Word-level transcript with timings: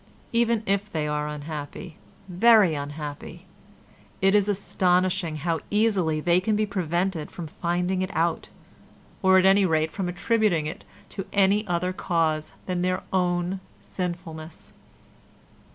Even 0.33 0.63
if 0.65 0.91
they 0.91 1.07
are 1.07 1.27
unhappy—very 1.27 2.73
unhappy—it 2.73 4.33
is 4.33 4.49
astonishing 4.49 5.35
how 5.35 5.59
easily 5.69 6.19
they 6.19 6.41
can 6.41 6.55
be 6.55 6.65
prevented 6.65 7.29
from 7.29 7.45
finding 7.45 8.01
it 8.01 8.09
out, 8.15 8.49
or 9.21 9.37
at 9.37 9.45
any 9.45 9.63
rate 9.63 9.91
from 9.91 10.09
attributing 10.09 10.65
it 10.65 10.83
to 11.09 11.27
any 11.31 11.67
other 11.67 11.93
cause 11.93 12.53
than 12.65 12.81
their 12.81 13.03
own 13.13 13.59
sinfulness. 13.83 14.73